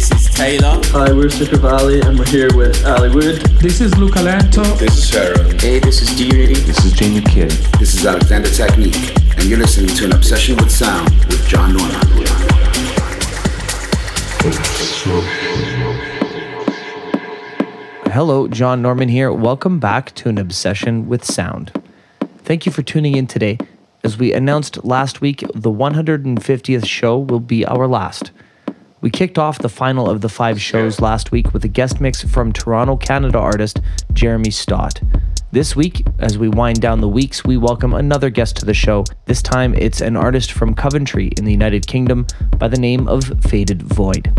[0.00, 0.80] This is Taylor.
[0.92, 3.36] Hi, we're Sister Valley, and we're here with Ali Wood.
[3.60, 4.62] This is Luca Lento.
[4.76, 5.58] This is Sharon.
[5.58, 6.54] Hey, this is D-Unity.
[6.54, 7.50] This is Jamie Kidd.
[7.78, 12.00] This is Alexander Technique, and you're listening to An Obsession with Sound with John Norman.
[18.10, 19.30] Hello, John Norman here.
[19.30, 21.72] Welcome back to An Obsession with Sound.
[22.38, 23.58] Thank you for tuning in today.
[24.02, 28.30] As we announced last week, the 150th show will be our last.
[29.02, 32.22] We kicked off the final of the five shows last week with a guest mix
[32.22, 33.80] from Toronto, Canada artist
[34.12, 35.00] Jeremy Stott.
[35.52, 39.04] This week, as we wind down the weeks, we welcome another guest to the show.
[39.24, 42.26] This time, it's an artist from Coventry in the United Kingdom
[42.58, 44.38] by the name of Faded Void.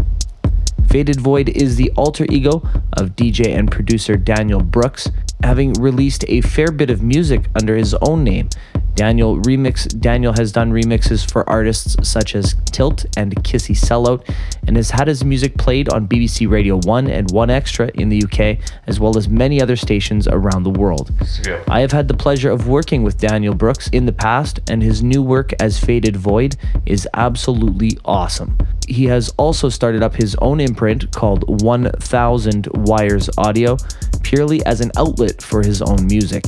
[0.90, 2.62] Faded Void is the alter ego
[2.94, 5.10] of DJ and producer Daniel Brooks,
[5.44, 8.50] having released a fair bit of music under his own name.
[8.96, 14.30] Daniel remix Daniel has done remixes for artists such as Tilt and Kissy Sellout
[14.68, 18.24] and has had his music played on BBC Radio 1 and 1 Extra in the
[18.24, 21.12] UK as well as many other stations around the world.
[21.46, 21.64] Yeah.
[21.68, 25.02] I have had the pleasure of working with Daniel Brooks in the past and his
[25.02, 28.58] new work as Faded Void is absolutely awesome.
[28.88, 33.78] He has also started up his own imprint called 1000 Wires Audio
[34.22, 36.46] purely as an outlet for his own music.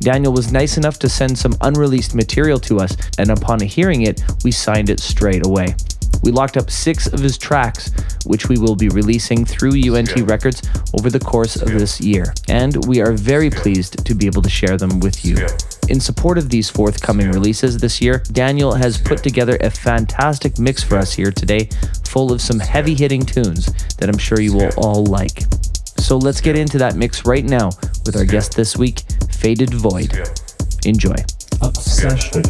[0.00, 4.22] Daniel was nice enough to send some unreleased material to us, and upon hearing it,
[4.44, 5.74] we signed it straight away.
[6.22, 7.90] We locked up six of his tracks,
[8.26, 10.62] which we will be releasing through UNT Records
[10.94, 14.50] over the course of this year, and we are very pleased to be able to
[14.50, 15.46] share them with you.
[15.88, 20.82] In support of these forthcoming releases this year, Daniel has put together a fantastic mix
[20.82, 21.68] for us here today,
[22.04, 25.44] full of some heavy hitting tunes that I'm sure you will all like.
[26.08, 27.68] So let's get into that mix right now
[28.06, 30.10] with our guest this week, Faded Void.
[30.86, 31.14] Enjoy.
[31.60, 32.42] Obsession.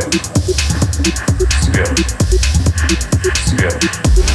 [0.00, 0.14] свет,
[1.62, 1.98] свет,
[3.46, 4.25] свет.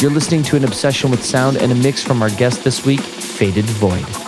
[0.00, 3.00] You're listening to an obsession with sound and a mix from our guest this week,
[3.00, 4.27] Faded Void.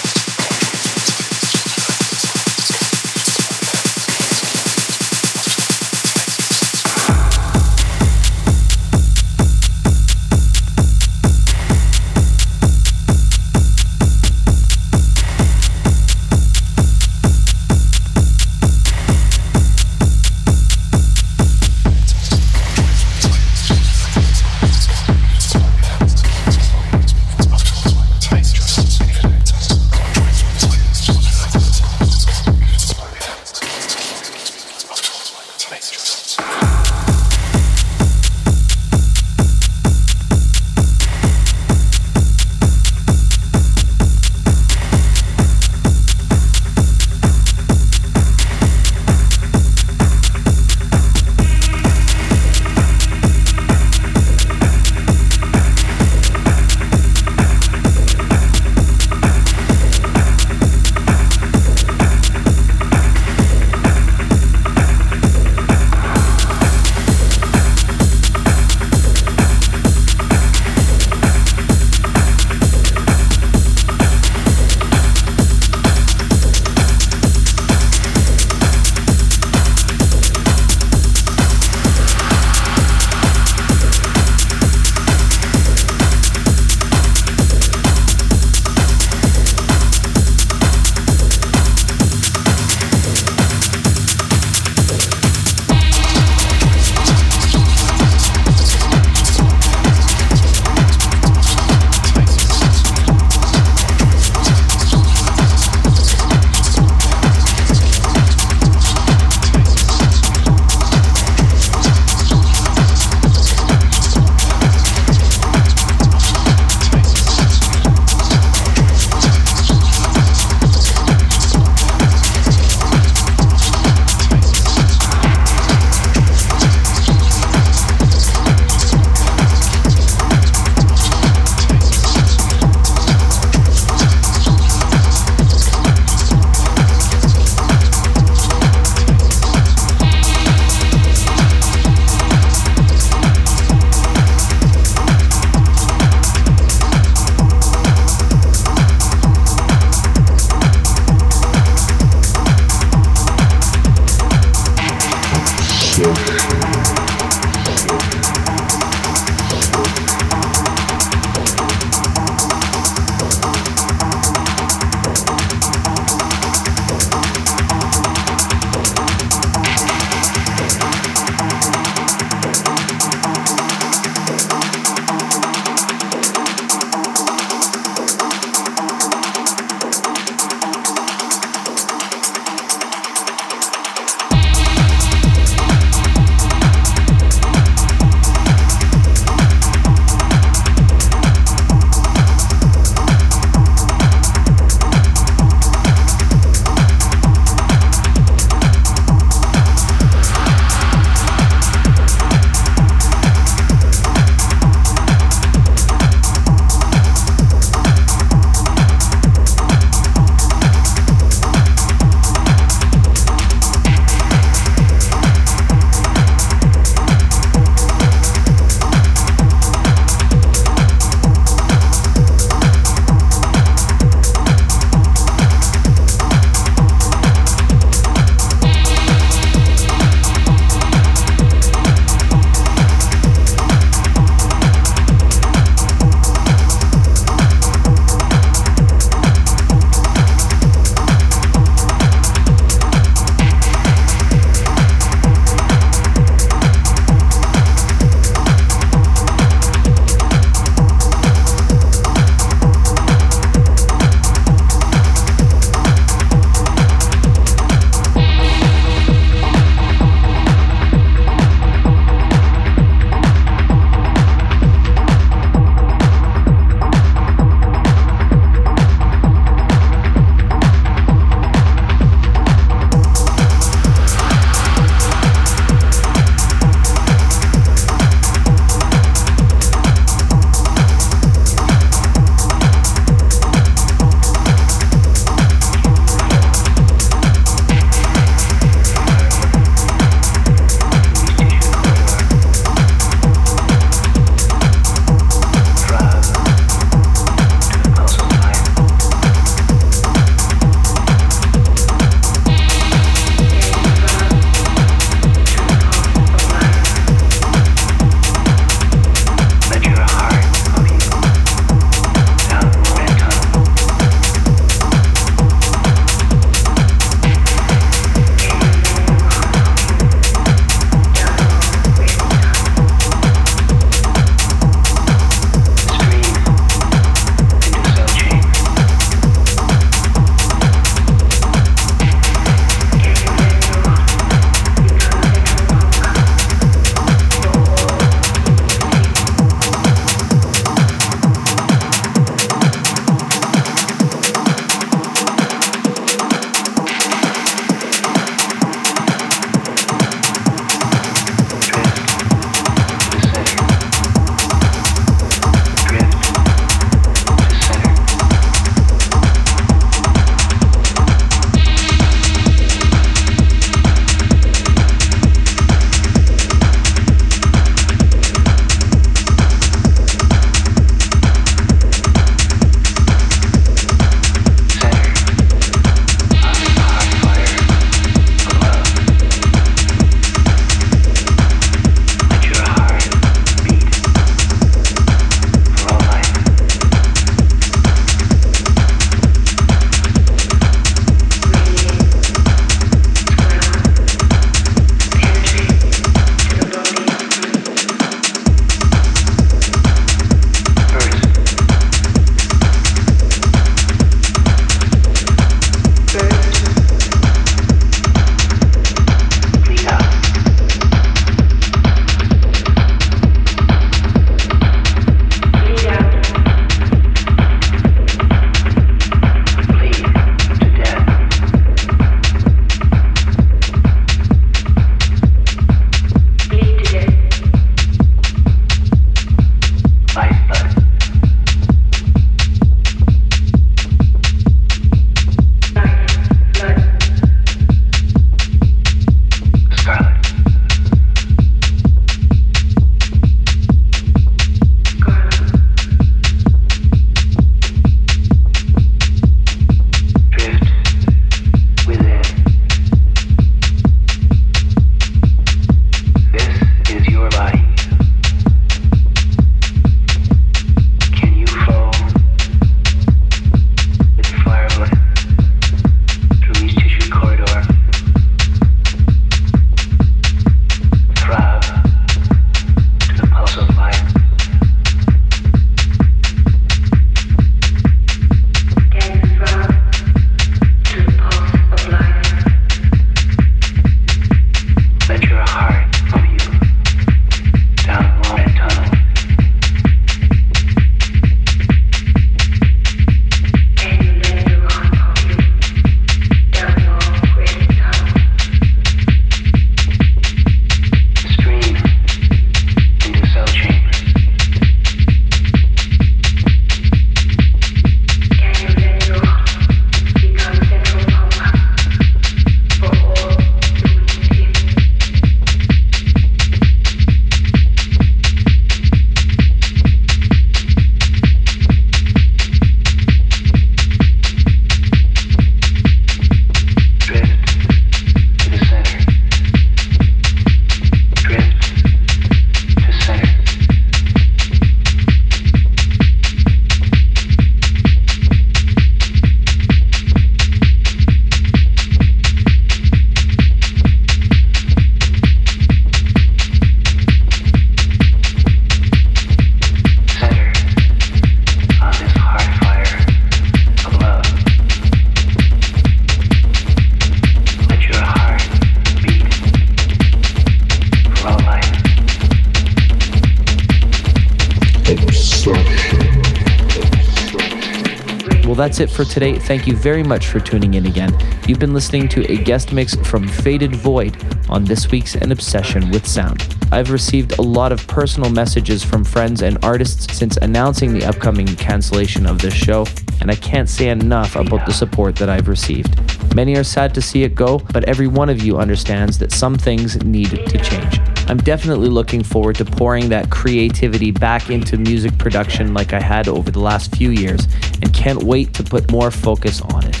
[568.66, 569.38] That's it for today.
[569.38, 571.16] Thank you very much for tuning in again.
[571.46, 574.16] You've been listening to a guest mix from Faded Void
[574.48, 576.52] on this week's An Obsession with Sound.
[576.72, 581.46] I've received a lot of personal messages from friends and artists since announcing the upcoming
[581.46, 582.86] cancellation of this show,
[583.20, 586.34] and I can't say enough about the support that I've received.
[586.34, 589.56] Many are sad to see it go, but every one of you understands that some
[589.56, 591.15] things need to change.
[591.28, 596.28] I'm definitely looking forward to pouring that creativity back into music production like I had
[596.28, 597.48] over the last few years
[597.82, 600.00] and can't wait to put more focus on it.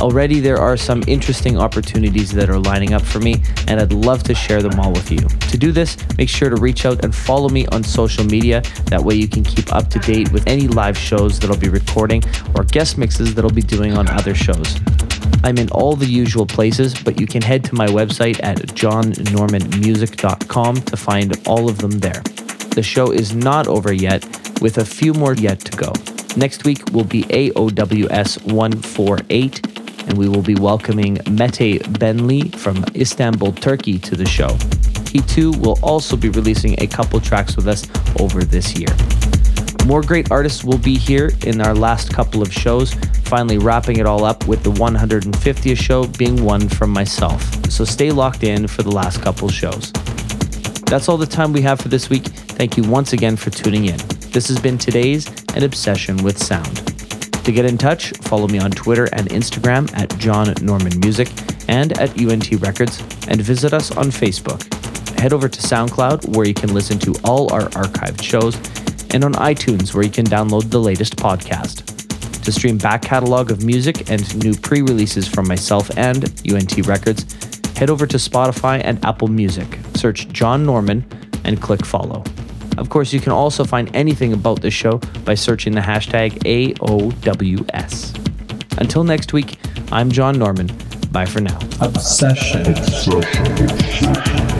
[0.00, 3.36] Already, there are some interesting opportunities that are lining up for me,
[3.68, 5.18] and I'd love to share them all with you.
[5.18, 8.60] To do this, make sure to reach out and follow me on social media.
[8.86, 11.68] That way, you can keep up to date with any live shows that I'll be
[11.68, 12.24] recording
[12.56, 14.80] or guest mixes that I'll be doing on other shows.
[15.44, 20.76] I'm in all the usual places, but you can head to my website at johnnormanmusic.com
[20.76, 22.22] to find all of them there.
[22.70, 24.24] The show is not over yet,
[24.62, 25.92] with a few more yet to go.
[26.38, 29.66] Next week will be AOWS 148,
[30.08, 34.56] and we will be welcoming Mete Benli from Istanbul, Turkey to the show.
[35.12, 37.86] He too will also be releasing a couple tracks with us
[38.18, 38.88] over this year.
[39.84, 44.06] More great artists will be here in our last couple of shows, finally wrapping it
[44.06, 47.42] all up with the 150th show being one from myself.
[47.70, 49.92] So stay locked in for the last couple shows.
[50.86, 52.24] That's all the time we have for this week.
[52.26, 53.96] Thank you once again for tuning in.
[54.30, 56.76] This has been today's An Obsession with Sound.
[57.44, 61.30] To get in touch, follow me on Twitter and Instagram at John Norman Music
[61.68, 64.62] and at UNT Records, and visit us on Facebook.
[65.18, 68.56] Head over to SoundCloud, where you can listen to all our archived shows
[69.14, 71.93] and on iTunes, where you can download the latest podcast.
[72.44, 77.24] To stream back catalog of music and new pre releases from myself and UNT Records,
[77.74, 81.06] head over to Spotify and Apple Music, search John Norman,
[81.44, 82.22] and click follow.
[82.76, 86.32] Of course, you can also find anything about this show by searching the hashtag
[86.74, 88.14] AOWS.
[88.78, 89.58] Until next week,
[89.90, 90.70] I'm John Norman.
[91.12, 91.58] Bye for now.
[91.80, 92.66] Obsession.
[92.66, 94.53] Obsession.